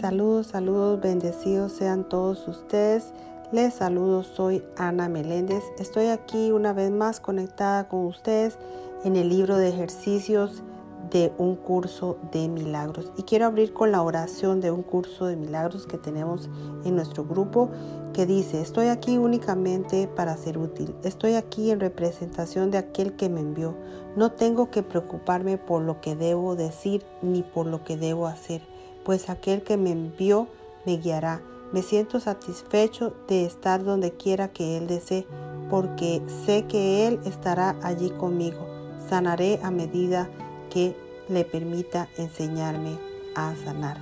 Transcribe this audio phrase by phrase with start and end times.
[0.00, 3.14] Saludos, saludos, bendecidos sean todos ustedes.
[3.50, 5.64] Les saludo, soy Ana Meléndez.
[5.78, 8.58] Estoy aquí una vez más conectada con ustedes
[9.04, 10.62] en el libro de ejercicios
[11.10, 13.10] de un curso de milagros.
[13.16, 16.50] Y quiero abrir con la oración de un curso de milagros que tenemos
[16.84, 17.70] en nuestro grupo
[18.12, 20.94] que dice, estoy aquí únicamente para ser útil.
[21.04, 23.74] Estoy aquí en representación de aquel que me envió.
[24.16, 28.62] No tengo que preocuparme por lo que debo decir ni por lo que debo hacer,
[29.06, 30.48] pues aquel que me envió
[30.84, 31.40] me guiará.
[31.72, 35.26] Me siento satisfecho de estar donde quiera que Él desee,
[35.70, 38.66] porque sé que Él estará allí conmigo.
[39.08, 40.28] Sanaré a medida
[40.70, 40.96] que
[41.28, 42.98] le permita enseñarme
[43.36, 44.00] a sanar.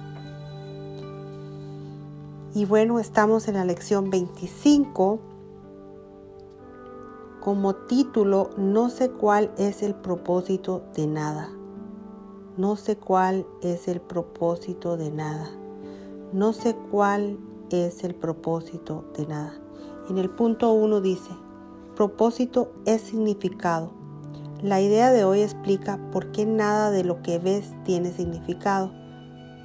[2.55, 5.21] Y bueno, estamos en la lección 25
[7.41, 11.51] como título No sé cuál es el propósito de nada.
[12.57, 15.51] No sé cuál es el propósito de nada.
[16.33, 17.39] No sé cuál
[17.71, 19.55] es el propósito de nada.
[20.09, 21.31] En el punto 1 dice,
[21.95, 24.05] propósito es significado
[24.65, 28.91] la idea de hoy explica por qué nada de lo que ves tiene significado.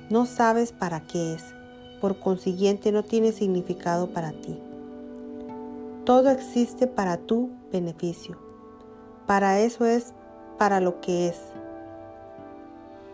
[0.10, 1.56] No sabes para qué es,
[2.02, 4.60] por consiguiente no tiene significado para ti.
[6.04, 8.38] Todo existe para tu beneficio.
[9.26, 10.14] Para eso es
[10.58, 11.40] para lo que es.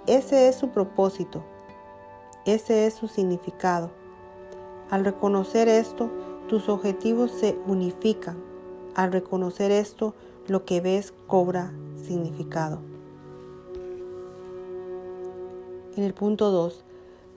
[0.07, 1.43] Ese es su propósito.
[2.45, 3.89] Ese es su significado.
[4.91, 6.11] Al reconocer esto,
[6.47, 8.37] tus objetivos se unifican.
[8.93, 10.13] Al reconocer esto,
[10.47, 12.79] lo que ves cobra significado.
[15.97, 16.83] En el punto 2,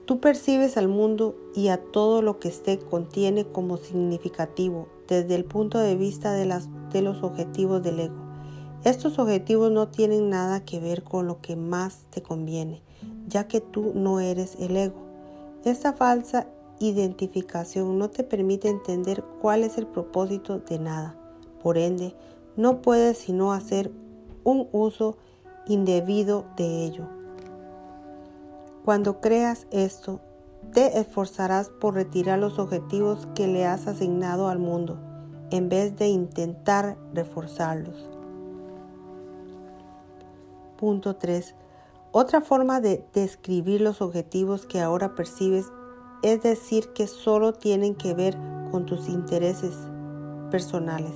[0.05, 5.45] tú percibes al mundo y a todo lo que esté contiene como significativo desde el
[5.45, 8.28] punto de vista de, de los objetivos del ego.
[8.85, 12.81] Estos objetivos no tienen nada que ver con lo que más te conviene,
[13.27, 14.95] ya que tú no eres el ego.
[15.65, 16.47] Esta falsa
[16.79, 21.17] identificación no te permite entender cuál es el propósito de nada.
[21.61, 22.15] Por ende,
[22.55, 23.91] no puedes sino hacer
[24.45, 25.17] un uso
[25.67, 27.03] indebido de ello.
[28.85, 30.21] Cuando creas esto,
[30.71, 34.97] te esforzarás por retirar los objetivos que le has asignado al mundo,
[35.51, 38.18] en vez de intentar reforzarlos.
[40.79, 41.55] Punto 3.
[42.13, 45.65] Otra forma de describir los objetivos que ahora percibes
[46.23, 48.37] es decir que solo tienen que ver
[48.71, 49.75] con tus intereses
[50.49, 51.11] personales.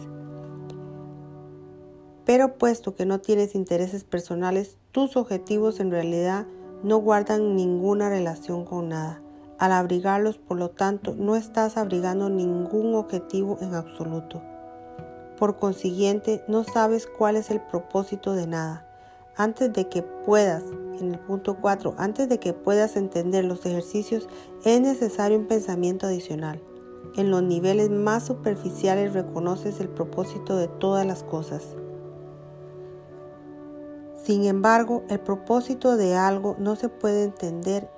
[2.26, 6.46] Pero puesto que no tienes intereses personales, tus objetivos en realidad
[6.84, 9.22] no guardan ninguna relación con nada.
[9.60, 14.42] Al abrigarlos, por lo tanto, no estás abrigando ningún objetivo en absoluto.
[15.40, 18.90] Por consiguiente, no sabes cuál es el propósito de nada.
[19.36, 20.64] Antes de que puedas,
[21.00, 24.30] en el punto 4, antes de que puedas entender los ejercicios,
[24.64, 26.62] es necesario un pensamiento adicional.
[27.16, 31.64] En los niveles más superficiales reconoces el propósito de todas las cosas.
[34.24, 37.90] Sin embargo, el propósito de algo no se puede entender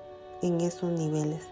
[0.42, 1.44] en esos niveles.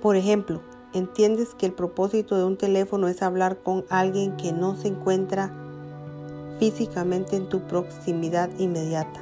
[0.00, 0.62] Por ejemplo,
[0.94, 5.52] entiendes que el propósito de un teléfono es hablar con alguien que no se encuentra
[6.58, 9.20] físicamente en tu proximidad inmediata.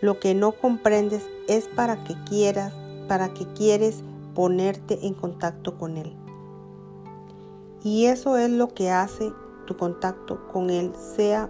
[0.00, 2.72] Lo que no comprendes es para qué quieras,
[3.08, 4.02] para qué quieres
[4.34, 6.14] ponerte en contacto con él.
[7.86, 9.32] Y eso es lo que hace
[9.64, 11.48] tu contacto con Él sea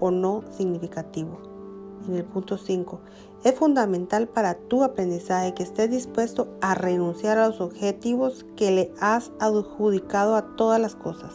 [0.00, 1.38] o no significativo.
[2.06, 3.00] En el punto 5,
[3.44, 8.92] es fundamental para tu aprendizaje que estés dispuesto a renunciar a los objetivos que le
[9.00, 11.32] has adjudicado a todas las cosas.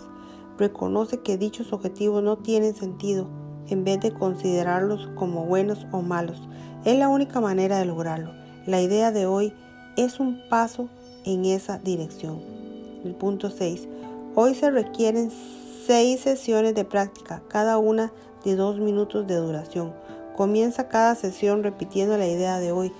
[0.57, 3.27] Reconoce que dichos objetivos no tienen sentido
[3.69, 6.47] en vez de considerarlos como buenos o malos.
[6.85, 8.31] Es la única manera de lograrlo.
[8.65, 9.53] La idea de hoy
[9.97, 10.89] es un paso
[11.25, 12.41] en esa dirección.
[13.03, 13.87] El punto 6.
[14.35, 15.31] Hoy se requieren
[15.85, 18.11] seis sesiones de práctica, cada una
[18.43, 19.93] de dos minutos de duración.
[20.35, 22.91] Comienza cada sesión repitiendo la idea de hoy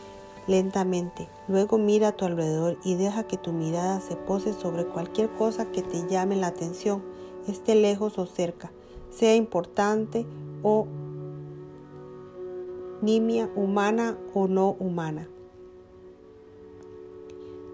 [0.47, 1.29] lentamente.
[1.47, 5.65] Luego mira a tu alrededor y deja que tu mirada se pose sobre cualquier cosa
[5.71, 7.03] que te llame la atención,
[7.47, 8.71] esté lejos o cerca,
[9.09, 10.25] sea importante
[10.61, 10.87] o
[13.01, 15.27] nimia, humana o no humana.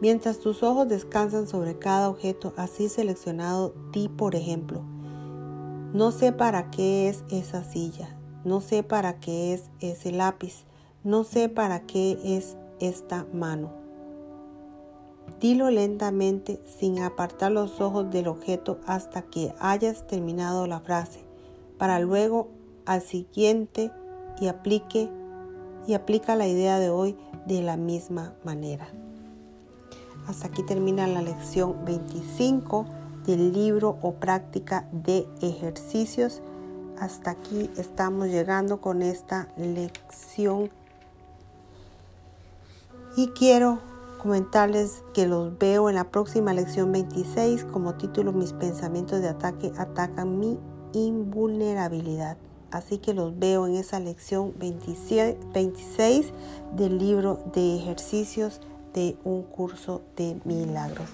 [0.02, 4.82] Mientras tus ojos descansan sobre cada objeto así seleccionado, di por ejemplo,
[5.94, 10.64] no sé para qué es esa silla, no sé para qué es ese lápiz,
[11.04, 13.79] no sé para qué es esta mano.
[15.40, 21.24] Dilo lentamente sin apartar los ojos del objeto hasta que hayas terminado la frase,
[21.78, 22.50] para luego
[22.86, 23.92] al siguiente
[24.42, 25.10] y aplique
[25.88, 27.16] y aplica la idea de hoy
[27.46, 28.90] de la misma manera.
[30.28, 32.86] Hasta aquí termina la lección 25
[33.26, 36.42] del libro o práctica de ejercicios.
[37.00, 40.70] Hasta aquí estamos llegando con esta lección.
[43.16, 43.89] Y quiero
[44.20, 49.72] comentarles que los veo en la próxima lección 26 como título Mis pensamientos de ataque
[49.78, 50.60] atacan mi
[50.94, 52.38] invulnerabilidad.
[52.72, 56.34] Así que los veo en esa lección 26
[56.76, 58.62] del libro de ejercicios
[58.94, 61.10] de un curso de milagros.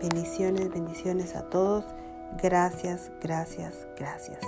[0.00, 1.84] Bendiciones, bendiciones a todos.
[2.42, 4.40] Gracias, gracias, gracias.